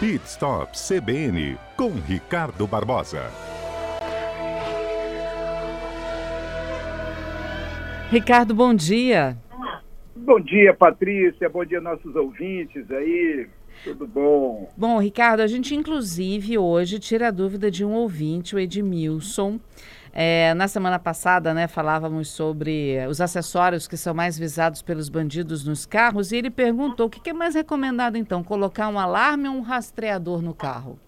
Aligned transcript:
Pit 0.00 0.22
Stop 0.24 0.72
CBN 0.78 1.58
com 1.76 1.90
Ricardo 1.90 2.66
Barbosa. 2.66 3.30
Ricardo, 8.10 8.54
bom 8.54 8.72
dia. 8.72 9.36
Bom 10.16 10.40
dia, 10.40 10.72
Patrícia. 10.72 11.50
Bom 11.50 11.66
dia, 11.66 11.82
nossos 11.82 12.16
ouvintes 12.16 12.90
aí. 12.90 13.46
Tudo 13.84 14.06
bom? 14.06 14.72
Bom, 14.74 14.98
Ricardo, 14.98 15.40
a 15.40 15.46
gente 15.46 15.74
inclusive 15.74 16.56
hoje 16.56 16.98
tira 16.98 17.28
a 17.28 17.30
dúvida 17.30 17.70
de 17.70 17.84
um 17.84 17.92
ouvinte, 17.92 18.56
o 18.56 18.58
Edmilson. 18.58 19.60
É, 20.12 20.52
na 20.54 20.66
semana 20.66 20.98
passada, 20.98 21.54
né, 21.54 21.68
falávamos 21.68 22.28
sobre 22.28 22.96
os 23.08 23.20
acessórios 23.20 23.86
que 23.86 23.96
são 23.96 24.12
mais 24.12 24.38
visados 24.38 24.82
pelos 24.82 25.08
bandidos 25.08 25.64
nos 25.64 25.86
carros 25.86 26.32
e 26.32 26.36
ele 26.36 26.50
perguntou 26.50 27.06
o 27.06 27.10
que, 27.10 27.20
que 27.20 27.30
é 27.30 27.32
mais 27.32 27.54
recomendado 27.54 28.16
então, 28.16 28.42
colocar 28.42 28.88
um 28.88 28.98
alarme 28.98 29.48
ou 29.48 29.54
um 29.54 29.60
rastreador 29.60 30.42
no 30.42 30.52
carro? 30.52 30.98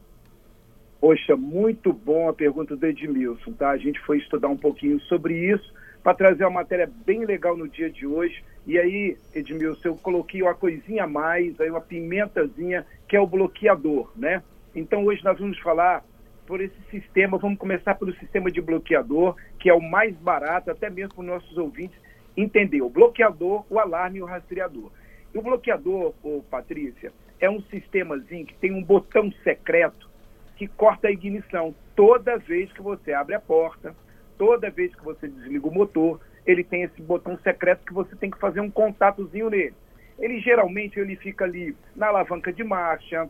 Poxa, 1.00 1.36
muito 1.36 1.92
bom 1.92 2.28
a 2.28 2.32
pergunta 2.32 2.76
do 2.76 2.86
Edmilson, 2.86 3.52
tá? 3.54 3.70
A 3.70 3.76
gente 3.76 3.98
foi 4.00 4.18
estudar 4.18 4.46
um 4.46 4.56
pouquinho 4.56 5.00
sobre 5.00 5.34
isso 5.34 5.72
para 6.00 6.14
trazer 6.14 6.44
uma 6.44 6.60
matéria 6.60 6.88
bem 7.04 7.24
legal 7.24 7.56
no 7.56 7.68
dia 7.68 7.90
de 7.90 8.06
hoje. 8.06 8.44
E 8.64 8.78
aí, 8.78 9.16
Edmilson, 9.34 9.88
eu 9.88 9.96
coloquei 9.96 10.42
uma 10.42 10.54
coisinha 10.54 11.02
a 11.02 11.08
mais, 11.08 11.60
aí 11.60 11.68
uma 11.68 11.80
pimentazinha, 11.80 12.86
que 13.08 13.16
é 13.16 13.20
o 13.20 13.26
bloqueador, 13.26 14.12
né? 14.14 14.44
Então 14.74 15.04
hoje 15.04 15.22
nós 15.24 15.38
vamos 15.38 15.58
falar 15.58 16.04
por 16.46 16.60
esse 16.60 16.80
sistema, 16.90 17.38
vamos 17.38 17.58
começar 17.58 17.94
pelo 17.94 18.14
sistema 18.16 18.50
de 18.50 18.60
bloqueador, 18.60 19.36
que 19.58 19.68
é 19.68 19.74
o 19.74 19.80
mais 19.80 20.14
barato, 20.16 20.70
até 20.70 20.90
mesmo 20.90 21.14
para 21.14 21.20
os 21.20 21.26
nossos 21.26 21.56
ouvintes 21.56 21.98
entender. 22.36 22.82
O 22.82 22.90
bloqueador, 22.90 23.64
o 23.70 23.78
alarme 23.78 24.18
e 24.18 24.22
o 24.22 24.26
rastreador. 24.26 24.90
E 25.34 25.38
o 25.38 25.42
bloqueador, 25.42 26.14
ô, 26.22 26.42
Patrícia, 26.50 27.12
é 27.40 27.48
um 27.48 27.62
sistemazinho 27.62 28.46
que 28.46 28.54
tem 28.54 28.72
um 28.72 28.82
botão 28.82 29.32
secreto 29.42 30.10
que 30.56 30.66
corta 30.68 31.08
a 31.08 31.10
ignição 31.10 31.74
toda 31.96 32.38
vez 32.38 32.72
que 32.72 32.82
você 32.82 33.12
abre 33.12 33.34
a 33.34 33.40
porta, 33.40 33.94
toda 34.38 34.70
vez 34.70 34.94
que 34.94 35.04
você 35.04 35.28
desliga 35.28 35.66
o 35.66 35.74
motor, 35.74 36.20
ele 36.46 36.62
tem 36.62 36.82
esse 36.82 37.00
botão 37.00 37.38
secreto 37.38 37.84
que 37.84 37.92
você 37.92 38.14
tem 38.16 38.30
que 38.30 38.38
fazer 38.38 38.60
um 38.60 38.70
contatozinho 38.70 39.50
nele. 39.50 39.74
Ele 40.18 40.40
geralmente 40.40 40.98
ele 40.98 41.16
fica 41.16 41.44
ali 41.44 41.74
na 41.96 42.08
alavanca 42.08 42.52
de 42.52 42.62
marcha, 42.62 43.28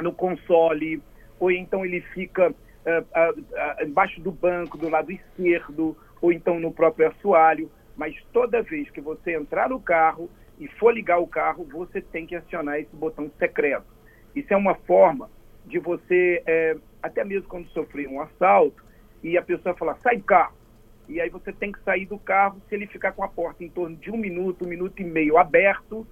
no 0.00 0.12
console, 0.12 1.02
ou 1.38 1.50
então 1.50 1.84
ele 1.84 2.00
fica 2.00 2.50
uh, 2.50 2.52
uh, 2.52 3.84
embaixo 3.84 4.20
do 4.20 4.30
banco, 4.30 4.78
do 4.78 4.88
lado 4.88 5.10
esquerdo, 5.12 5.96
ou 6.20 6.32
então 6.32 6.58
no 6.58 6.72
próprio 6.72 7.08
assoalho. 7.08 7.70
Mas 7.96 8.14
toda 8.32 8.62
vez 8.62 8.90
que 8.90 9.00
você 9.00 9.34
entrar 9.34 9.70
no 9.70 9.80
carro 9.80 10.30
e 10.58 10.68
for 10.68 10.92
ligar 10.92 11.18
o 11.18 11.26
carro, 11.26 11.64
você 11.64 12.00
tem 12.00 12.26
que 12.26 12.34
acionar 12.34 12.78
esse 12.78 12.94
botão 12.94 13.30
secreto. 13.38 13.86
Isso 14.34 14.52
é 14.52 14.56
uma 14.56 14.74
forma 14.74 15.30
de 15.64 15.78
você, 15.78 16.42
é, 16.46 16.76
até 17.02 17.24
mesmo 17.24 17.48
quando 17.48 17.68
sofrer 17.68 18.08
um 18.08 18.20
assalto, 18.20 18.84
e 19.22 19.36
a 19.36 19.42
pessoa 19.42 19.74
falar, 19.74 19.96
sai 20.02 20.18
do 20.18 20.24
carro. 20.24 20.54
E 21.08 21.20
aí 21.20 21.30
você 21.30 21.52
tem 21.52 21.72
que 21.72 21.82
sair 21.82 22.06
do 22.06 22.18
carro, 22.18 22.60
se 22.68 22.74
ele 22.74 22.86
ficar 22.86 23.12
com 23.12 23.22
a 23.22 23.28
porta 23.28 23.64
em 23.64 23.68
torno 23.68 23.96
de 23.96 24.10
um 24.10 24.16
minuto, 24.16 24.64
um 24.64 24.68
minuto 24.68 25.00
e 25.00 25.04
meio 25.04 25.38
aberto, 25.38 26.06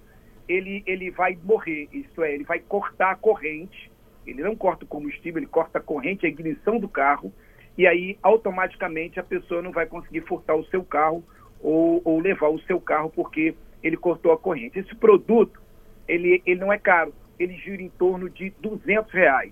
ele, 0.47 0.83
ele 0.85 1.11
vai 1.11 1.37
morrer. 1.43 1.87
Isto 1.91 2.23
é, 2.23 2.33
ele 2.33 2.43
vai 2.43 2.59
cortar 2.59 3.11
a 3.11 3.15
corrente, 3.15 3.91
ele 4.25 4.41
não 4.41 4.55
corta 4.55 4.85
o 4.85 4.87
combustível, 4.87 5.39
ele 5.39 5.47
corta 5.47 5.79
a 5.79 5.81
corrente, 5.81 6.25
a 6.25 6.29
ignição 6.29 6.79
do 6.79 6.87
carro, 6.87 7.31
e 7.77 7.85
aí 7.85 8.17
automaticamente 8.23 9.19
a 9.19 9.23
pessoa 9.23 9.61
não 9.61 9.71
vai 9.71 9.85
conseguir 9.85 10.21
furtar 10.21 10.55
o 10.55 10.65
seu 10.65 10.83
carro 10.83 11.23
ou, 11.61 12.01
ou 12.03 12.19
levar 12.19 12.49
o 12.49 12.59
seu 12.61 12.79
carro 12.79 13.09
porque 13.09 13.55
ele 13.83 13.97
cortou 13.97 14.31
a 14.31 14.37
corrente. 14.37 14.79
Esse 14.79 14.95
produto, 14.95 15.61
ele, 16.07 16.41
ele 16.45 16.59
não 16.59 16.71
é 16.71 16.77
caro, 16.77 17.13
ele 17.37 17.55
gira 17.57 17.81
em 17.81 17.89
torno 17.89 18.29
de 18.29 18.51
200 18.61 19.11
reais. 19.11 19.51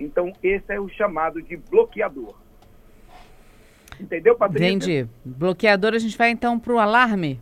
Então, 0.00 0.32
esse 0.42 0.72
é 0.72 0.80
o 0.80 0.88
chamado 0.88 1.42
de 1.42 1.56
bloqueador. 1.56 2.34
Entendeu, 4.00 4.36
Patrícia? 4.36 4.68
Entendi. 4.68 5.08
Bloqueador, 5.24 5.94
a 5.94 5.98
gente 5.98 6.16
vai 6.16 6.30
então 6.30 6.58
para 6.58 6.72
o 6.72 6.78
alarme? 6.78 7.40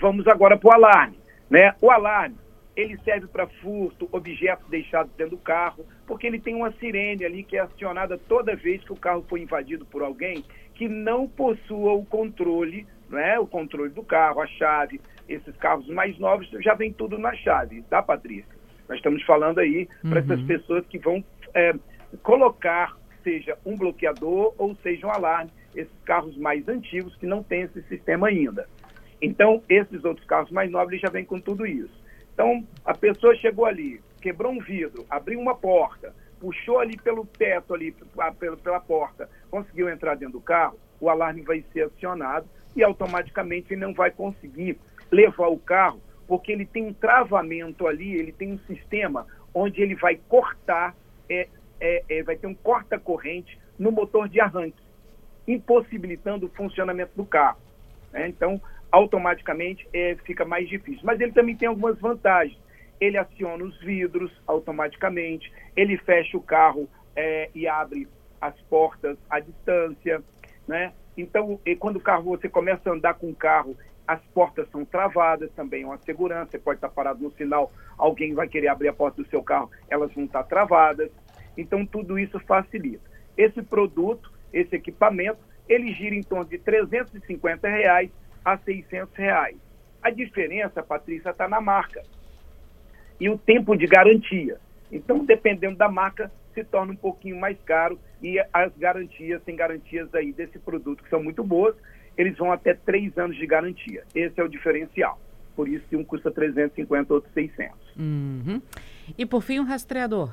Vamos 0.00 0.26
agora 0.26 0.56
para 0.56 0.68
o 0.68 0.72
alarme. 0.72 1.18
Né? 1.50 1.74
O 1.80 1.90
alarme, 1.90 2.36
ele 2.76 2.98
serve 2.98 3.26
para 3.26 3.46
furto, 3.46 4.06
objetos 4.12 4.68
deixados 4.68 5.10
dentro 5.16 5.36
do 5.36 5.42
carro, 5.42 5.86
porque 6.06 6.26
ele 6.26 6.38
tem 6.38 6.54
uma 6.54 6.70
sirene 6.72 7.24
ali 7.24 7.42
que 7.42 7.56
é 7.56 7.60
acionada 7.60 8.18
toda 8.18 8.54
vez 8.54 8.84
que 8.84 8.92
o 8.92 8.96
carro 8.96 9.24
foi 9.28 9.40
invadido 9.40 9.86
por 9.86 10.02
alguém 10.02 10.44
que 10.74 10.86
não 10.86 11.26
possua 11.26 11.94
o 11.94 12.04
controle, 12.04 12.86
né? 13.08 13.38
o 13.38 13.46
controle 13.46 13.90
do 13.90 14.02
carro, 14.02 14.42
a 14.42 14.46
chave. 14.46 15.00
Esses 15.26 15.56
carros 15.56 15.88
mais 15.88 16.18
novos 16.18 16.48
já 16.60 16.74
vem 16.74 16.92
tudo 16.92 17.18
na 17.18 17.34
chave, 17.34 17.82
tá, 17.88 18.02
Patrícia? 18.02 18.54
Nós 18.88 18.98
estamos 18.98 19.22
falando 19.24 19.58
aí 19.58 19.88
uhum. 20.04 20.10
para 20.10 20.20
essas 20.20 20.40
pessoas 20.42 20.86
que 20.86 20.98
vão 20.98 21.24
é, 21.54 21.74
colocar, 22.22 22.96
seja 23.24 23.56
um 23.64 23.74
bloqueador 23.74 24.54
ou 24.58 24.76
seja 24.76 25.06
um 25.06 25.10
alarme, 25.10 25.50
esses 25.74 25.98
carros 26.04 26.36
mais 26.36 26.68
antigos 26.68 27.16
que 27.16 27.26
não 27.26 27.42
têm 27.42 27.62
esse 27.62 27.82
sistema 27.84 28.28
ainda. 28.28 28.68
Então, 29.20 29.62
esses 29.68 30.04
outros 30.04 30.26
carros 30.26 30.50
mais 30.50 30.70
novos 30.70 31.00
já 31.00 31.08
vêm 31.08 31.24
com 31.24 31.40
tudo 31.40 31.66
isso. 31.66 32.05
Então, 32.36 32.62
a 32.84 32.92
pessoa 32.92 33.34
chegou 33.36 33.64
ali, 33.64 33.98
quebrou 34.20 34.52
um 34.52 34.58
vidro, 34.58 35.06
abriu 35.08 35.40
uma 35.40 35.54
porta, 35.54 36.14
puxou 36.38 36.78
ali 36.78 36.94
pelo 36.98 37.24
teto, 37.24 37.72
ali 37.72 37.92
pela, 37.92 38.30
pela 38.56 38.78
porta, 38.78 39.26
conseguiu 39.50 39.88
entrar 39.88 40.16
dentro 40.16 40.34
do 40.34 40.40
carro, 40.42 40.78
o 41.00 41.08
alarme 41.08 41.40
vai 41.40 41.64
ser 41.72 41.84
acionado 41.84 42.46
e 42.76 42.84
automaticamente 42.84 43.72
ele 43.72 43.80
não 43.80 43.94
vai 43.94 44.10
conseguir 44.10 44.78
levar 45.10 45.48
o 45.48 45.56
carro, 45.56 45.98
porque 46.28 46.52
ele 46.52 46.66
tem 46.66 46.84
um 46.84 46.92
travamento 46.92 47.86
ali, 47.86 48.12
ele 48.12 48.32
tem 48.32 48.52
um 48.52 48.58
sistema 48.66 49.26
onde 49.54 49.80
ele 49.80 49.94
vai 49.94 50.20
cortar, 50.28 50.94
é, 51.30 51.48
é, 51.80 52.04
é 52.06 52.22
vai 52.22 52.36
ter 52.36 52.48
um 52.48 52.54
corta-corrente 52.54 53.58
no 53.78 53.90
motor 53.90 54.28
de 54.28 54.40
arranque 54.40 54.84
impossibilitando 55.48 56.44
o 56.44 56.50
funcionamento 56.50 57.12
do 57.16 57.24
carro. 57.24 57.60
Né? 58.12 58.28
Então, 58.28 58.60
automaticamente 58.90 59.88
é, 59.92 60.16
fica 60.24 60.44
mais 60.44 60.68
difícil. 60.68 61.02
Mas 61.04 61.20
ele 61.20 61.32
também 61.32 61.56
tem 61.56 61.68
algumas 61.68 61.98
vantagens. 61.98 62.58
Ele 63.00 63.18
aciona 63.18 63.62
os 63.62 63.78
vidros 63.80 64.32
automaticamente, 64.46 65.52
ele 65.76 65.98
fecha 65.98 66.36
o 66.36 66.42
carro 66.42 66.88
é, 67.14 67.50
e 67.54 67.68
abre 67.68 68.08
as 68.40 68.58
portas 68.62 69.18
à 69.28 69.38
distância, 69.38 70.22
né? 70.66 70.92
Então, 71.16 71.58
quando 71.78 71.96
o 71.96 72.00
carro 72.00 72.24
você 72.24 72.48
começa 72.48 72.88
a 72.88 72.92
andar 72.92 73.14
com 73.14 73.30
o 73.30 73.34
carro, 73.34 73.76
as 74.06 74.20
portas 74.34 74.68
são 74.70 74.84
travadas, 74.84 75.50
também 75.52 75.82
é 75.82 75.86
uma 75.86 75.98
segurança. 75.98 76.52
Você 76.52 76.58
pode 76.58 76.78
estar 76.78 76.90
parado 76.90 77.22
no 77.22 77.30
sinal, 77.32 77.72
alguém 77.98 78.34
vai 78.34 78.48
querer 78.48 78.68
abrir 78.68 78.88
a 78.88 78.92
porta 78.92 79.22
do 79.22 79.28
seu 79.28 79.42
carro, 79.42 79.70
elas 79.88 80.12
vão 80.14 80.24
estar 80.24 80.44
travadas. 80.44 81.10
Então, 81.56 81.84
tudo 81.84 82.18
isso 82.18 82.38
facilita. 82.40 83.04
Esse 83.36 83.62
produto 83.62 84.30
esse 84.52 84.74
equipamento, 84.74 85.38
ele 85.68 85.92
gira 85.92 86.14
em 86.14 86.22
torno 86.22 86.44
de 86.44 86.58
350 86.58 87.68
reais 87.68 88.10
a 88.46 88.56
600 88.58 89.12
reais. 89.16 89.56
A 90.00 90.08
diferença, 90.08 90.80
Patrícia, 90.80 91.30
está 91.30 91.48
na 91.48 91.60
marca 91.60 92.00
e 93.20 93.28
o 93.28 93.36
tempo 93.36 93.76
de 93.76 93.86
garantia. 93.86 94.58
Então, 94.92 95.24
dependendo 95.24 95.76
da 95.76 95.88
marca, 95.88 96.30
se 96.54 96.62
torna 96.62 96.92
um 96.92 96.96
pouquinho 96.96 97.40
mais 97.40 97.58
caro 97.62 97.98
e 98.22 98.38
as 98.52 98.72
garantias, 98.78 99.42
tem 99.42 99.56
garantias 99.56 100.14
aí 100.14 100.32
desse 100.32 100.60
produto 100.60 101.02
que 101.02 101.10
são 101.10 101.20
muito 101.20 101.42
boas, 101.42 101.74
eles 102.16 102.38
vão 102.38 102.52
até 102.52 102.72
três 102.72 103.18
anos 103.18 103.36
de 103.36 103.46
garantia. 103.46 104.04
Esse 104.14 104.40
é 104.40 104.44
o 104.44 104.48
diferencial. 104.48 105.18
Por 105.56 105.68
isso 105.68 105.84
que 105.88 105.96
um 105.96 106.04
custa 106.04 106.30
350, 106.30 107.12
outro 107.12 107.30
600. 107.32 107.74
Uhum. 107.98 108.62
E 109.18 109.26
por 109.26 109.42
fim, 109.42 109.58
o 109.58 109.62
um 109.62 109.66
rastreador. 109.66 110.32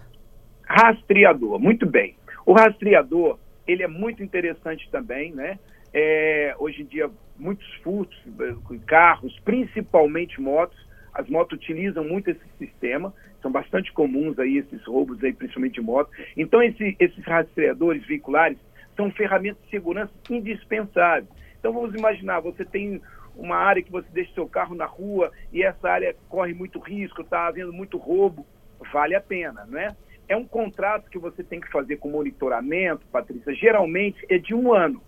Rastreador, 0.63 1.59
muito 1.59 1.87
bem. 1.87 2.15
O 2.45 2.53
rastreador, 2.53 3.39
ele 3.65 3.81
é 3.81 3.87
muito 3.87 4.21
interessante 4.21 4.87
também, 4.91 5.33
né? 5.33 5.57
É, 5.91 6.55
hoje 6.59 6.81
em 6.81 6.85
dia, 6.85 7.09
muitos 7.37 7.67
furtos, 7.75 8.17
eh, 8.39 8.77
carros, 8.85 9.37
principalmente 9.43 10.39
motos, 10.39 10.77
as 11.13 11.27
motos 11.29 11.57
utilizam 11.57 12.03
muito 12.03 12.29
esse 12.29 12.45
sistema, 12.57 13.13
são 13.41 13.51
bastante 13.51 13.91
comuns 13.91 14.39
aí 14.39 14.57
esses 14.57 14.83
roubos 14.85 15.23
aí, 15.23 15.33
principalmente 15.33 15.75
de 15.75 15.81
moto. 15.81 16.09
Então, 16.35 16.61
esse, 16.63 16.95
esses 16.99 17.23
rastreadores 17.23 18.05
veiculares 18.05 18.57
são 18.95 19.11
ferramentas 19.11 19.61
de 19.63 19.69
segurança 19.69 20.11
indispensáveis. 20.29 21.27
Então, 21.59 21.73
vamos 21.73 21.93
imaginar, 21.93 22.39
você 22.39 22.65
tem 22.65 23.01
uma 23.35 23.55
área 23.55 23.81
que 23.81 23.91
você 23.91 24.07
deixa 24.11 24.33
seu 24.33 24.47
carro 24.47 24.75
na 24.75 24.85
rua 24.85 25.31
e 25.51 25.63
essa 25.63 25.89
área 25.89 26.15
corre 26.29 26.53
muito 26.53 26.79
risco, 26.79 27.21
está 27.21 27.47
havendo 27.47 27.73
muito 27.73 27.97
roubo, 27.97 28.45
vale 28.91 29.15
a 29.15 29.21
pena, 29.21 29.65
não 29.67 29.79
é? 29.79 29.95
É 30.27 30.37
um 30.37 30.45
contrato 30.45 31.09
que 31.09 31.19
você 31.19 31.43
tem 31.43 31.59
que 31.59 31.69
fazer 31.69 31.97
com 31.97 32.09
monitoramento, 32.09 33.05
Patrícia, 33.07 33.53
geralmente 33.53 34.25
é 34.29 34.37
de 34.37 34.53
um 34.53 34.73
ano, 34.73 35.01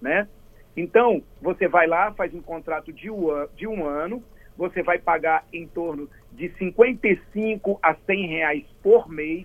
né? 0.00 0.28
Então, 0.78 1.20
você 1.42 1.66
vai 1.66 1.88
lá, 1.88 2.12
faz 2.12 2.32
um 2.32 2.40
contrato 2.40 2.92
de 2.92 3.10
um, 3.10 3.84
ano, 3.84 4.22
você 4.56 4.80
vai 4.80 4.96
pagar 4.96 5.44
em 5.52 5.66
torno 5.66 6.08
de 6.32 6.50
55 6.50 7.80
a 7.82 7.96
100 7.96 8.28
reais 8.28 8.64
por 8.80 9.08
mês, 9.08 9.44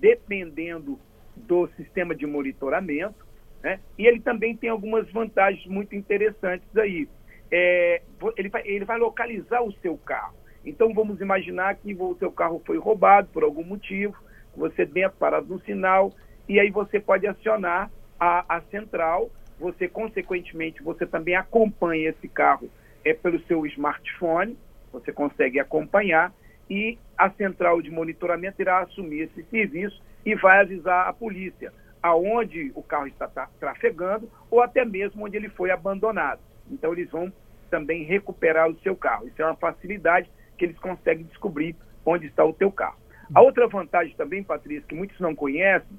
dependendo 0.00 0.98
do 1.36 1.68
sistema 1.76 2.16
de 2.16 2.26
monitoramento, 2.26 3.24
né? 3.62 3.78
E 3.96 4.08
ele 4.08 4.18
também 4.18 4.56
tem 4.56 4.70
algumas 4.70 5.08
vantagens 5.12 5.64
muito 5.66 5.94
interessantes 5.94 6.76
aí. 6.76 7.08
É, 7.48 8.02
ele, 8.36 8.48
vai, 8.48 8.62
ele 8.64 8.84
vai 8.84 8.98
localizar 8.98 9.62
o 9.62 9.70
seu 9.74 9.96
carro. 9.98 10.34
Então, 10.64 10.92
vamos 10.92 11.20
imaginar 11.20 11.76
que 11.76 11.94
o 11.94 12.16
seu 12.18 12.32
carro 12.32 12.60
foi 12.66 12.76
roubado 12.76 13.28
por 13.32 13.44
algum 13.44 13.62
motivo, 13.62 14.16
você 14.56 14.84
dentro, 14.84 15.16
parado 15.16 15.46
no 15.46 15.60
sinal, 15.60 16.12
e 16.48 16.58
aí 16.58 16.70
você 16.70 16.98
pode 16.98 17.24
acionar 17.24 17.88
a, 18.18 18.56
a 18.56 18.60
central, 18.62 19.30
você, 19.62 19.86
consequentemente, 19.86 20.82
você 20.82 21.06
também 21.06 21.36
acompanha 21.36 22.10
esse 22.10 22.26
carro 22.26 22.68
é, 23.04 23.14
pelo 23.14 23.40
seu 23.44 23.64
smartphone, 23.66 24.58
você 24.92 25.12
consegue 25.12 25.60
acompanhar, 25.60 26.34
e 26.68 26.98
a 27.16 27.30
central 27.30 27.80
de 27.80 27.90
monitoramento 27.90 28.60
irá 28.60 28.80
assumir 28.80 29.20
esse 29.20 29.44
serviço 29.44 30.02
e 30.26 30.34
vai 30.34 30.60
avisar 30.60 31.06
a 31.06 31.12
polícia 31.12 31.72
aonde 32.02 32.72
o 32.74 32.82
carro 32.82 33.06
está 33.06 33.28
trafegando 33.60 34.28
ou 34.50 34.60
até 34.60 34.84
mesmo 34.84 35.24
onde 35.24 35.36
ele 35.36 35.48
foi 35.48 35.70
abandonado. 35.70 36.40
Então 36.68 36.92
eles 36.92 37.08
vão 37.10 37.32
também 37.70 38.02
recuperar 38.02 38.68
o 38.68 38.78
seu 38.80 38.96
carro. 38.96 39.28
Isso 39.28 39.40
é 39.40 39.44
uma 39.44 39.54
facilidade 39.54 40.28
que 40.58 40.64
eles 40.64 40.78
conseguem 40.78 41.24
descobrir 41.26 41.76
onde 42.04 42.26
está 42.26 42.44
o 42.44 42.52
teu 42.52 42.72
carro. 42.72 42.96
A 43.32 43.40
outra 43.40 43.68
vantagem 43.68 44.14
também, 44.16 44.42
Patrícia, 44.42 44.86
que 44.88 44.94
muitos 44.94 45.20
não 45.20 45.34
conhecem, 45.34 45.98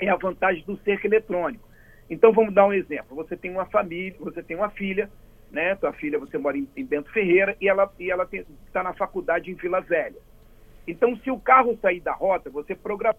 é 0.00 0.08
a 0.08 0.16
vantagem 0.16 0.64
do 0.64 0.76
cerco 0.78 1.06
eletrônico. 1.06 1.69
Então 2.10 2.32
vamos 2.32 2.52
dar 2.52 2.66
um 2.66 2.72
exemplo. 2.72 3.16
Você 3.16 3.36
tem 3.36 3.50
uma 3.50 3.64
família, 3.64 4.16
você 4.18 4.42
tem 4.42 4.56
uma 4.56 4.68
filha, 4.68 5.08
né? 5.50 5.76
Tua 5.76 5.92
filha, 5.92 6.18
você 6.18 6.36
mora 6.36 6.58
em, 6.58 6.68
em 6.76 6.84
Bento 6.84 7.10
Ferreira 7.12 7.56
e 7.60 7.68
ela 7.68 7.90
e 7.98 8.10
ela 8.10 8.28
está 8.66 8.82
na 8.82 8.92
faculdade 8.92 9.50
em 9.50 9.54
Vila 9.54 9.80
Velha. 9.80 10.18
Então, 10.86 11.16
se 11.18 11.30
o 11.30 11.38
carro 11.38 11.78
sair 11.80 12.00
da 12.00 12.12
rota, 12.12 12.50
você 12.50 12.74
programa 12.74 13.16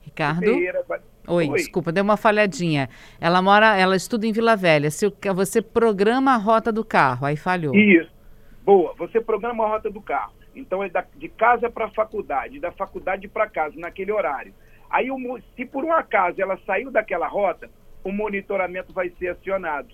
Ricardo. 0.00 0.40
Ferreira, 0.40 0.82
vai... 0.88 1.00
Oi, 1.28 1.48
Oi, 1.48 1.56
desculpa, 1.56 1.92
deu 1.92 2.04
uma 2.04 2.16
falhadinha. 2.16 2.88
Ela 3.20 3.42
mora, 3.42 3.76
ela 3.76 3.96
estuda 3.96 4.26
em 4.26 4.32
Vila 4.32 4.56
Velha. 4.56 4.90
Se 4.90 5.12
você 5.34 5.60
programa 5.60 6.32
a 6.32 6.36
rota 6.36 6.72
do 6.72 6.84
carro, 6.84 7.26
aí 7.26 7.36
falhou. 7.36 7.74
Isso. 7.74 8.10
Boa. 8.64 8.94
Você 8.96 9.20
programa 9.20 9.64
a 9.64 9.68
rota 9.68 9.90
do 9.90 10.00
carro. 10.00 10.32
Então 10.54 10.82
é 10.82 10.88
da, 10.88 11.04
de 11.16 11.28
casa 11.28 11.68
para 11.68 11.86
a 11.86 11.90
faculdade, 11.90 12.58
da 12.58 12.72
faculdade 12.72 13.28
para 13.28 13.48
casa, 13.48 13.74
naquele 13.76 14.12
horário. 14.12 14.54
Aí, 14.90 15.08
se 15.54 15.64
por 15.64 15.84
um 15.84 15.92
acaso 15.92 16.40
ela 16.40 16.58
saiu 16.66 16.90
daquela 16.90 17.26
rota, 17.26 17.68
o 18.04 18.12
monitoramento 18.12 18.92
vai 18.92 19.10
ser 19.18 19.28
acionado. 19.28 19.92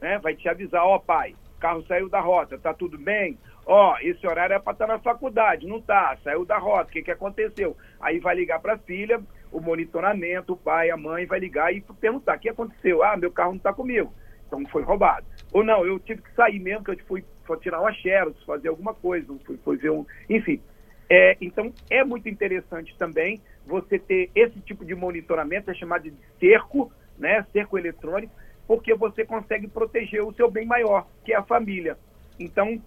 Né? 0.00 0.18
Vai 0.18 0.34
te 0.34 0.48
avisar, 0.48 0.84
ó 0.84 0.96
oh, 0.96 1.00
pai, 1.00 1.34
o 1.56 1.60
carro 1.60 1.84
saiu 1.86 2.08
da 2.08 2.20
rota, 2.20 2.58
tá 2.58 2.72
tudo 2.72 2.98
bem? 2.98 3.38
Ó, 3.66 3.92
oh, 3.92 3.98
esse 4.00 4.26
horário 4.26 4.54
é 4.54 4.58
para 4.58 4.72
estar 4.72 4.86
tá 4.86 4.92
na 4.94 4.98
faculdade, 4.98 5.66
não 5.66 5.80
tá, 5.80 6.16
saiu 6.24 6.44
da 6.44 6.58
rota, 6.58 6.90
o 6.90 6.92
que, 6.92 7.02
que 7.02 7.10
aconteceu? 7.10 7.76
Aí 8.00 8.18
vai 8.18 8.34
ligar 8.34 8.60
para 8.60 8.74
a 8.74 8.78
filha, 8.78 9.22
o 9.52 9.60
monitoramento, 9.60 10.54
o 10.54 10.56
pai, 10.56 10.90
a 10.90 10.96
mãe 10.96 11.26
vai 11.26 11.38
ligar 11.38 11.72
e 11.72 11.80
perguntar, 12.00 12.36
o 12.36 12.40
que 12.40 12.48
aconteceu? 12.48 13.02
Ah, 13.04 13.16
meu 13.16 13.30
carro 13.30 13.50
não 13.50 13.58
está 13.58 13.72
comigo, 13.72 14.12
então 14.46 14.66
foi 14.66 14.82
roubado. 14.82 15.26
Ou 15.52 15.62
não, 15.62 15.86
eu 15.86 16.00
tive 16.00 16.22
que 16.22 16.34
sair 16.34 16.58
mesmo, 16.58 16.84
que 16.84 16.90
eu 16.90 16.98
fui, 17.06 17.22
tirar 17.60 17.80
uma 17.80 17.92
xerox, 17.92 18.42
fazer 18.44 18.68
alguma 18.68 18.94
coisa, 18.94 19.26
fui, 19.44 19.58
fui 19.58 19.76
ver 19.76 19.90
um... 19.90 20.04
Enfim, 20.28 20.60
é, 21.08 21.36
então 21.40 21.72
é 21.90 22.02
muito 22.02 22.28
interessante 22.28 22.96
também 22.96 23.40
você 23.66 23.98
ter 23.98 24.30
esse 24.34 24.58
tipo 24.60 24.84
de 24.84 24.94
monitoramento, 24.94 25.70
é 25.70 25.74
chamado 25.74 26.02
de 26.02 26.14
cerco, 26.38 26.92
né, 27.18 27.46
cerco 27.52 27.78
eletrônico, 27.78 28.32
porque 28.66 28.94
você 28.94 29.24
consegue 29.24 29.68
proteger 29.68 30.22
o 30.22 30.32
seu 30.32 30.50
bem 30.50 30.66
maior, 30.66 31.06
que 31.24 31.32
é 31.32 31.36
a 31.36 31.42
família. 31.42 31.96
Então, 32.38 32.80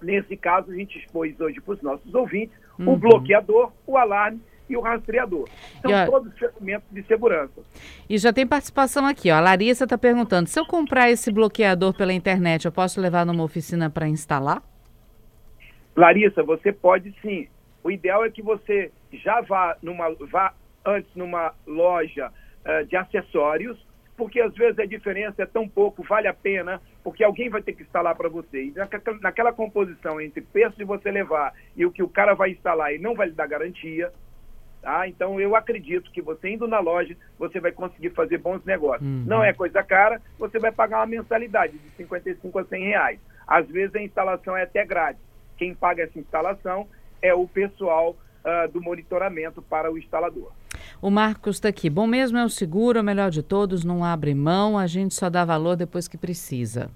nesse 0.00 0.36
caso, 0.36 0.70
a 0.70 0.74
gente 0.74 0.98
expôs 0.98 1.38
hoje 1.40 1.60
para 1.60 1.74
os 1.74 1.82
nossos 1.82 2.14
ouvintes 2.14 2.56
uhum. 2.78 2.92
o 2.92 2.96
bloqueador, 2.96 3.72
o 3.86 3.96
alarme 3.96 4.40
e 4.68 4.76
o 4.76 4.80
rastreador. 4.80 5.48
São 5.80 5.94
a... 5.94 6.06
todos 6.06 6.36
ferramentas 6.38 6.88
de 6.90 7.02
segurança. 7.04 7.62
E 8.08 8.18
já 8.18 8.32
tem 8.32 8.46
participação 8.46 9.06
aqui, 9.06 9.30
ó. 9.30 9.36
A 9.36 9.40
Larissa 9.40 9.84
está 9.84 9.96
perguntando: 9.96 10.48
se 10.48 10.58
eu 10.58 10.66
comprar 10.66 11.10
esse 11.10 11.30
bloqueador 11.30 11.96
pela 11.96 12.12
internet, 12.12 12.64
eu 12.64 12.72
posso 12.72 13.00
levar 13.00 13.24
numa 13.24 13.44
oficina 13.44 13.88
para 13.88 14.08
instalar? 14.08 14.62
Larissa, 15.94 16.42
você 16.42 16.72
pode 16.72 17.14
sim. 17.22 17.48
O 17.82 17.90
ideal 17.90 18.24
é 18.24 18.30
que 18.30 18.42
você 18.42 18.90
já 19.16 19.40
vá 19.40 19.76
numa 19.82 20.14
vá 20.14 20.54
antes 20.84 21.14
numa 21.14 21.52
loja 21.66 22.32
uh, 22.64 22.86
de 22.86 22.96
acessórios, 22.96 23.76
porque 24.16 24.40
às 24.40 24.54
vezes 24.54 24.78
a 24.78 24.86
diferença 24.86 25.42
é 25.42 25.46
tão 25.46 25.68
pouco, 25.68 26.02
vale 26.02 26.28
a 26.28 26.34
pena, 26.34 26.80
porque 27.02 27.24
alguém 27.24 27.50
vai 27.50 27.60
ter 27.60 27.72
que 27.72 27.82
instalar 27.82 28.14
para 28.14 28.28
você. 28.28 28.64
E 28.64 28.74
naquela 29.20 29.52
composição 29.52 30.20
entre 30.20 30.40
o 30.40 30.46
preço 30.46 30.76
de 30.76 30.84
você 30.84 31.10
levar 31.10 31.52
e 31.76 31.84
o 31.84 31.90
que 31.90 32.02
o 32.02 32.08
cara 32.08 32.34
vai 32.34 32.50
instalar 32.50 32.94
e 32.94 32.98
não 32.98 33.14
vai 33.14 33.28
lhe 33.28 33.34
dar 33.34 33.46
garantia, 33.46 34.12
Tá? 34.86 35.08
Então, 35.08 35.40
eu 35.40 35.56
acredito 35.56 36.12
que 36.12 36.22
você 36.22 36.50
indo 36.50 36.68
na 36.68 36.78
loja, 36.78 37.16
você 37.36 37.58
vai 37.58 37.72
conseguir 37.72 38.10
fazer 38.10 38.38
bons 38.38 38.64
negócios. 38.64 39.02
Uhum. 39.02 39.24
Não 39.26 39.42
é 39.42 39.52
coisa 39.52 39.82
cara, 39.82 40.22
você 40.38 40.60
vai 40.60 40.70
pagar 40.70 40.98
uma 41.00 41.06
mensalidade 41.06 41.76
de 41.76 41.90
55 41.96 42.56
a 42.56 42.64
100 42.64 42.84
reais. 42.84 43.18
Às 43.48 43.66
vezes, 43.66 43.96
a 43.96 44.00
instalação 44.00 44.56
é 44.56 44.62
até 44.62 44.84
grátis. 44.84 45.20
Quem 45.56 45.74
paga 45.74 46.04
essa 46.04 46.16
instalação 46.16 46.86
é 47.20 47.34
o 47.34 47.48
pessoal 47.48 48.14
uh, 48.46 48.70
do 48.70 48.80
monitoramento 48.80 49.60
para 49.60 49.92
o 49.92 49.98
instalador. 49.98 50.52
O 51.02 51.10
Marcos 51.10 51.56
está 51.56 51.68
aqui. 51.68 51.90
Bom 51.90 52.06
mesmo 52.06 52.38
é 52.38 52.44
o 52.44 52.48
seguro, 52.48 53.00
o 53.00 53.04
melhor 53.04 53.30
de 53.30 53.42
todos, 53.42 53.84
não 53.84 54.04
abre 54.04 54.34
mão, 54.34 54.78
a 54.78 54.86
gente 54.86 55.14
só 55.14 55.28
dá 55.28 55.44
valor 55.44 55.76
depois 55.76 56.06
que 56.06 56.16
precisa. 56.16 56.90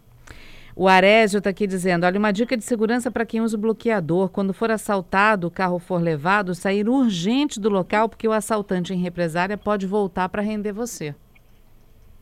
O 0.76 0.88
Arésio 0.88 1.38
está 1.38 1.50
aqui 1.50 1.66
dizendo: 1.66 2.06
olha, 2.06 2.18
uma 2.18 2.32
dica 2.32 2.56
de 2.56 2.64
segurança 2.64 3.10
para 3.10 3.26
quem 3.26 3.40
usa 3.40 3.56
o 3.56 3.60
bloqueador. 3.60 4.30
Quando 4.30 4.54
for 4.54 4.70
assaltado, 4.70 5.48
o 5.48 5.50
carro 5.50 5.78
for 5.78 6.00
levado, 6.00 6.54
sair 6.54 6.88
urgente 6.88 7.60
do 7.60 7.68
local, 7.68 8.08
porque 8.08 8.28
o 8.28 8.32
assaltante 8.32 8.94
em 8.94 9.02
represária 9.02 9.58
pode 9.58 9.86
voltar 9.86 10.28
para 10.28 10.42
render 10.42 10.72
você. 10.72 11.14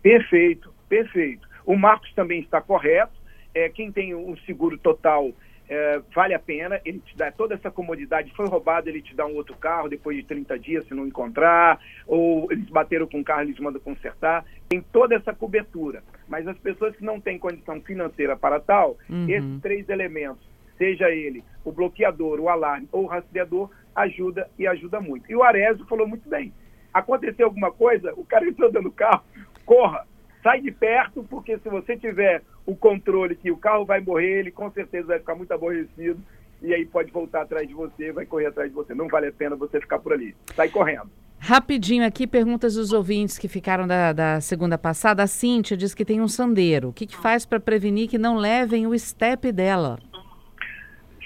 Perfeito, 0.03 0.73
perfeito. 0.89 1.47
O 1.67 1.77
Marcos 1.77 2.13
também 2.15 2.41
está 2.41 2.61
correto. 2.61 3.13
É, 3.55 3.69
quem 3.69 3.93
tem 3.93 4.15
um 4.15 4.37
seguro 4.39 4.79
total 4.79 5.33
é, 5.69 6.01
vale 6.15 6.35
a 6.35 6.39
pena, 6.39 6.81
ele 6.85 6.99
te 7.01 7.17
dá 7.17 7.31
toda 7.31 7.55
essa 7.55 7.71
comodidade. 7.71 8.33
Foi 8.35 8.47
roubado, 8.47 8.89
ele 8.89 9.03
te 9.03 9.15
dá 9.15 9.27
um 9.27 9.35
outro 9.35 9.57
carro 9.57 9.89
depois 9.89 10.17
de 10.17 10.25
30 10.25 10.59
dias, 10.59 10.87
se 10.87 10.95
não 10.95 11.07
encontrar, 11.07 11.79
ou 12.07 12.51
eles 12.51 12.69
bateram 12.71 13.07
com 13.07 13.21
o 13.21 13.25
carro, 13.25 13.43
eles 13.43 13.59
mandam 13.59 13.81
consertar. 13.81 14.45
Tem 14.69 14.81
toda 14.81 15.15
essa 15.15 15.35
cobertura. 15.35 16.03
Mas 16.27 16.47
as 16.49 16.59
pessoas 16.59 16.97
que 16.97 17.05
não 17.05 17.21
têm 17.21 17.39
condição 17.39 17.81
financeira 17.81 18.37
para 18.37 18.59
tal, 18.61 18.97
uhum. 19.09 19.29
esses 19.29 19.61
três 19.61 19.89
elementos, 19.89 20.43
seja 20.79 21.11
ele 21.11 21.45
o 21.65 21.73
bloqueador, 21.73 22.41
o 22.41 22.49
alarme 22.49 22.89
ou 22.91 23.05
o 23.05 23.07
rastreador, 23.07 23.71
ajuda 23.95 24.49
e 24.59 24.67
ajuda 24.67 25.01
muito. 25.01 25.31
E 25.31 25.37
o 25.37 25.43
Arésio 25.43 25.85
falou 25.87 26.07
muito 26.07 26.29
bem. 26.29 26.53
Aconteceu 26.95 27.47
alguma 27.47 27.71
coisa, 27.71 28.15
o 28.17 28.25
cara 28.25 28.49
entrou 28.49 28.71
dentro 28.71 28.89
do 28.89 28.95
carro, 28.95 29.23
corra, 29.67 30.07
sai 30.43 30.61
de 30.61 30.71
perto, 30.71 31.25
porque 31.29 31.59
se 31.59 31.69
você 31.69 31.97
tiver 31.97 32.43
o 32.67 32.77
controle 32.77 33.35
que 33.35 33.51
o 33.51 33.57
carro 33.57 33.85
vai 33.85 34.01
morrer, 34.01 34.41
ele 34.41 34.51
com 34.51 34.71
certeza 34.71 35.09
vai 35.09 35.19
ficar 35.19 35.35
muito 35.35 35.53
aborrecido 35.53 36.21
e 36.63 36.75
aí 36.75 36.85
pode 36.85 37.11
voltar 37.11 37.43
atrás 37.43 37.67
de 37.67 37.75
você, 37.75 38.13
vai 38.13 38.27
correr 38.27 38.47
atrás 38.47 38.69
de 38.69 38.75
você. 38.75 38.95
Não 38.95 39.09
vale 39.09 39.29
a 39.29 39.33
pena 39.33 39.57
você 39.57 39.81
ficar 39.81 39.99
por 39.99 40.13
ali. 40.13 40.35
Sai 40.55 40.69
correndo. 40.69 41.11
Rapidinho 41.39 42.05
aqui, 42.05 42.27
perguntas 42.27 42.75
dos 42.75 42.93
ouvintes 42.93 43.39
que 43.39 43.47
ficaram 43.47 43.87
da, 43.87 44.13
da 44.13 44.41
segunda 44.41 44.77
passada. 44.77 45.23
A 45.23 45.27
Cíntia 45.27 45.77
diz 45.77 45.95
que 45.95 46.05
tem 46.05 46.21
um 46.21 46.27
sandeiro. 46.27 46.89
O 46.89 46.93
que, 46.93 47.07
que 47.07 47.17
faz 47.17 47.47
para 47.47 47.61
prevenir 47.61 48.09
que 48.09 48.19
não 48.19 48.37
levem 48.37 48.87
o 48.87 48.99
step 48.99 49.53
dela? 49.53 49.99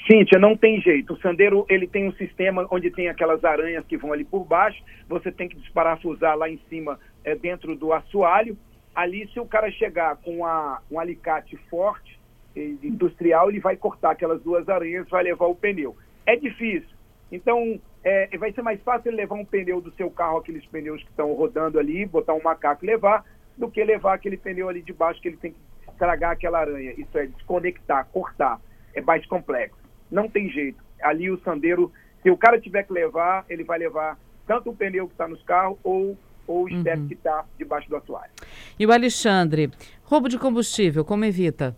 Cíntia, 0.06 0.38
não 0.38 0.54
tem 0.54 0.80
jeito. 0.82 1.14
O 1.14 1.20
sandeiro 1.20 1.64
ele 1.68 1.86
tem 1.86 2.08
um 2.08 2.12
sistema 2.12 2.66
onde 2.70 2.90
tem 2.90 3.08
aquelas 3.08 3.42
aranhas 3.42 3.86
que 3.86 3.96
vão 3.96 4.12
ali 4.12 4.24
por 4.24 4.44
baixo. 4.44 4.82
Você 5.08 5.32
tem 5.32 5.48
que 5.48 5.56
desparafusar 5.56 6.36
lá 6.36 6.48
em 6.48 6.60
cima, 6.68 7.00
é, 7.24 7.34
dentro 7.34 7.74
do 7.74 7.92
assoalho 7.92 8.56
ali 8.94 9.28
se 9.28 9.40
o 9.40 9.46
cara 9.46 9.70
chegar 9.70 10.16
com 10.16 10.44
a, 10.44 10.80
um 10.90 10.98
alicate 10.98 11.56
forte, 11.68 12.20
eh, 12.54 12.74
industrial, 12.82 13.50
ele 13.50 13.60
vai 13.60 13.76
cortar 13.76 14.12
aquelas 14.12 14.42
duas 14.42 14.68
aranhas, 14.68 15.08
vai 15.08 15.24
levar 15.24 15.46
o 15.46 15.54
pneu. 15.54 15.96
É 16.26 16.36
difícil. 16.36 16.90
Então, 17.30 17.80
é, 18.04 18.36
vai 18.36 18.52
ser 18.52 18.62
mais 18.62 18.80
fácil 18.82 19.08
ele 19.08 19.16
levar 19.16 19.36
um 19.36 19.44
pneu 19.44 19.80
do 19.80 19.92
seu 19.92 20.10
carro, 20.10 20.38
aqueles 20.38 20.64
pneus 20.66 21.02
que 21.02 21.08
estão 21.08 21.32
rodando 21.32 21.78
ali, 21.78 22.04
botar 22.04 22.34
um 22.34 22.42
macaco 22.42 22.84
e 22.84 22.88
levar, 22.88 23.24
do 23.56 23.70
que 23.70 23.82
levar 23.82 24.14
aquele 24.14 24.36
pneu 24.36 24.68
ali 24.68 24.82
de 24.82 24.92
baixo 24.92 25.20
que 25.20 25.28
ele 25.28 25.36
tem 25.36 25.52
que 25.52 25.90
estragar 25.90 26.32
aquela 26.32 26.60
aranha. 26.60 26.92
Isso 26.96 27.16
é 27.16 27.26
desconectar, 27.26 28.06
cortar. 28.12 28.60
É 28.94 29.00
mais 29.00 29.24
complexo. 29.26 29.78
Não 30.10 30.28
tem 30.28 30.50
jeito. 30.50 30.82
Ali 31.00 31.30
o 31.30 31.40
sandeiro, 31.40 31.90
se 32.22 32.30
o 32.30 32.36
cara 32.36 32.60
tiver 32.60 32.82
que 32.82 32.92
levar, 32.92 33.46
ele 33.48 33.64
vai 33.64 33.78
levar 33.78 34.18
tanto 34.46 34.70
o 34.70 34.76
pneu 34.76 35.06
que 35.06 35.14
está 35.14 35.26
nos 35.26 35.42
carros 35.42 35.78
ou 35.82 36.16
ou 36.46 36.64
uhum. 36.64 37.08
que 37.08 37.14
está 37.14 37.44
debaixo 37.58 37.88
do 37.88 37.96
assoalho. 37.96 38.30
E 38.78 38.86
o 38.86 38.92
Alexandre, 38.92 39.70
roubo 40.04 40.28
de 40.28 40.38
combustível, 40.38 41.04
como 41.04 41.24
evita? 41.24 41.76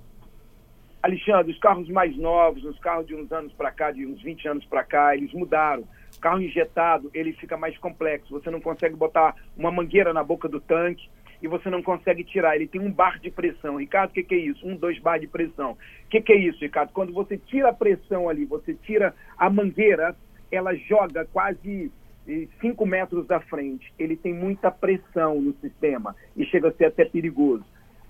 Alexandre, 1.05 1.53
os 1.53 1.59
carros 1.59 1.87
mais 1.91 2.17
novos, 2.17 2.65
os 2.65 2.79
carros 2.79 3.07
de 3.07 3.15
uns 3.15 3.31
anos 3.31 3.53
para 3.53 3.71
cá, 3.71 3.91
de 3.91 4.07
uns 4.07 4.23
20 4.23 4.49
anos 4.49 4.65
para 4.65 4.83
cá, 4.83 5.15
eles 5.15 5.33
mudaram. 5.35 5.85
O 6.17 6.21
carro 6.21 6.41
injetado, 6.41 7.11
ele 7.13 7.35
fica 7.35 7.59
mais 7.59 7.77
complexo. 7.77 8.31
Você 8.31 8.51
não 8.51 8.59
consegue 8.59 8.97
botar 8.97 9.37
uma 9.55 9.71
mangueira 9.71 10.15
na 10.15 10.25
boca 10.25 10.49
do 10.49 10.63
tanque 10.63 11.07
e 11.43 11.47
você 11.47 11.69
não 11.69 11.83
consegue 11.83 12.25
tirar. 12.25 12.57
Ele 12.57 12.67
tem 12.67 12.81
um 12.81 12.91
bar 12.91 13.21
de 13.21 13.31
pressão. 13.31 13.77
Ricardo, 13.77 14.11
o 14.11 14.13
que, 14.15 14.23
que, 14.23 14.35
é 14.35 14.39
isso? 14.39 14.67
Um, 14.67 14.77
dois 14.77 14.99
bar 14.99 15.19
de 15.19 15.27
pressão. 15.27 15.73
O 15.73 16.09
que, 16.09 16.23
que 16.23 16.33
é 16.33 16.39
isso, 16.39 16.61
Ricardo? 16.61 16.91
Quando 16.95 17.13
você 17.13 17.37
tira 17.37 17.69
a 17.69 17.75
pressão 17.75 18.31
ali, 18.31 18.47
você 18.47 18.73
tira 18.73 19.15
a 19.37 19.51
mangueira, 19.51 20.17
ela 20.51 20.75
joga 20.75 21.27
quase 21.27 21.93
5 22.61 22.87
metros 22.87 23.27
da 23.27 23.41
frente, 23.41 23.93
ele 23.99 24.17
tem 24.17 24.33
muita 24.33 24.71
pressão 24.71 25.41
no 25.41 25.55
sistema 25.61 26.17
e 26.37 26.45
chega 26.47 26.69
a 26.69 26.73
ser 26.73 26.87
até 26.87 27.05
perigoso. 27.05 27.65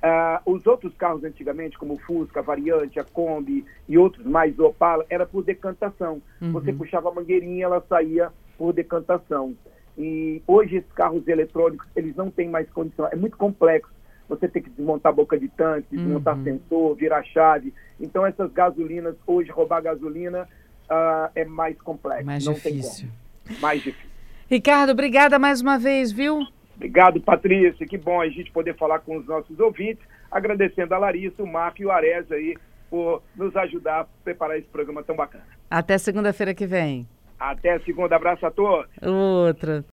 Uh, 0.04 0.52
os 0.52 0.66
outros 0.66 0.94
carros 0.97 1.25
antigamente, 1.25 1.78
como 1.78 1.94
o 1.94 1.99
Fusca, 1.99 2.40
a 2.40 2.42
Variante, 2.42 3.00
a 3.00 3.04
Kombi 3.04 3.64
e 3.88 3.97
outros 3.97 4.26
mais, 4.26 4.59
o 4.59 4.66
Opala, 4.66 5.04
era 5.09 5.25
por 5.25 5.42
decantação. 5.42 6.21
Uhum. 6.42 6.52
Você 6.52 6.73
puxava 6.73 7.09
a 7.09 7.14
mangueirinha, 7.14 7.64
ela 7.64 7.83
saía 7.88 8.30
por 8.59 8.73
decantação. 8.75 9.56
E 9.97 10.42
hoje 10.47 10.76
esses 10.76 10.92
carros 10.92 11.26
eletrônicos, 11.26 11.87
eles 11.97 12.14
não 12.16 12.30
têm 12.30 12.49
mais 12.50 12.68
condição, 12.71 13.09
é 13.11 13.16
muito 13.16 13.37
complexo. 13.37 13.92
Você 14.28 14.47
tem 14.47 14.62
que 14.62 14.71
desmontar 14.71 15.11
a 15.11 15.14
boca 15.14 15.38
de 15.38 15.49
tanque, 15.49 15.97
desmontar 15.97 16.37
Uhum. 16.37 16.44
sensor, 16.44 16.94
virar 16.97 17.23
chave. 17.25 17.73
Então 17.99 18.26
essas 18.26 18.52
gasolinas, 18.52 19.16
hoje 19.26 19.50
roubar 19.50 19.83
gasolina 19.83 20.47
ah, 20.88 21.30
é 21.35 21.44
mais 21.44 21.80
complexo. 21.80 22.26
Mais 22.26 22.44
não 22.44 22.52
difícil. 22.52 23.06
tem 23.06 23.09
como. 23.09 23.24
Mais 23.61 23.83
difícil. 23.83 24.11
Ricardo, 24.49 24.91
obrigada 24.91 25.39
mais 25.39 25.61
uma 25.61 25.79
vez, 25.79 26.13
viu? 26.13 26.47
Obrigado, 26.77 27.21
Patrícia. 27.21 27.87
Que 27.87 27.97
bom 27.97 28.21
a 28.21 28.29
gente 28.29 28.51
poder 28.51 28.77
falar 28.77 28.99
com 29.01 29.17
os 29.17 29.27
nossos 29.27 29.59
ouvintes. 29.59 30.05
Agradecendo 30.31 30.95
a 30.95 30.99
Larissa, 30.99 31.43
o 31.43 31.47
Marco 31.47 31.81
e 31.83 31.87
o 31.87 31.91
Ares 31.91 32.31
aí 32.31 32.57
por 32.91 33.23
nos 33.37 33.57
ajudar 33.57 34.01
a 34.01 34.05
preparar 34.23 34.59
esse 34.59 34.69
programa 34.69 35.03
tão 35.03 35.17
bacana. 35.17 35.45
Até 35.71 35.99
segunda-feira 35.99 36.55
que 36.55 36.67
vem. 36.67 37.09
Até 37.39 37.79
segunda. 37.81 38.17
Abraço 38.17 38.47
a 38.47 38.51
todos. 38.51 38.91
Outra. 39.03 39.83